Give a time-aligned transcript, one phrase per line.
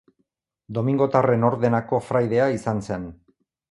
[0.77, 3.11] Domingotarren Ordenako fraidea izan zen.